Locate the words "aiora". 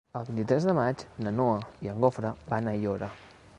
2.79-3.15